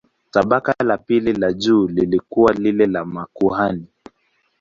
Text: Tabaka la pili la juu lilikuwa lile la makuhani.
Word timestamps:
Tabaka 0.33 0.73
la 0.83 0.97
pili 0.97 1.33
la 1.33 1.53
juu 1.53 1.87
lilikuwa 1.87 2.53
lile 2.53 2.85
la 2.85 3.05
makuhani. 3.05 3.85